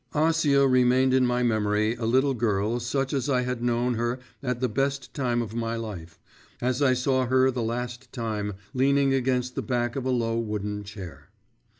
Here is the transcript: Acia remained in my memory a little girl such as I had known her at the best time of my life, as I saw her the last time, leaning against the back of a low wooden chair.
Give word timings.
Acia 0.15 0.65
remained 0.67 1.13
in 1.13 1.27
my 1.27 1.43
memory 1.43 1.93
a 1.95 2.05
little 2.05 2.33
girl 2.33 2.79
such 2.79 3.13
as 3.13 3.29
I 3.29 3.41
had 3.41 3.61
known 3.61 3.93
her 3.93 4.17
at 4.41 4.59
the 4.59 4.67
best 4.67 5.13
time 5.13 5.43
of 5.43 5.53
my 5.53 5.75
life, 5.75 6.17
as 6.59 6.81
I 6.81 6.95
saw 6.95 7.27
her 7.27 7.51
the 7.51 7.61
last 7.61 8.11
time, 8.11 8.53
leaning 8.73 9.13
against 9.13 9.53
the 9.53 9.61
back 9.61 9.95
of 9.95 10.03
a 10.05 10.09
low 10.09 10.39
wooden 10.39 10.83
chair. 10.83 11.29